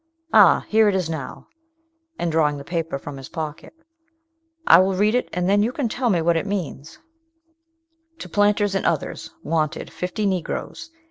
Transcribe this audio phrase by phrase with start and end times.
[0.33, 1.45] Ah, here it is now;
[2.17, 3.71] and, drawing the paper from his pocket,
[4.65, 6.97] "I will read it, and then you can tell me what it means:
[8.17, 9.29] 'To PLANTERS AND OTHERS.
[9.43, 10.89] Wanted fifty Negroes.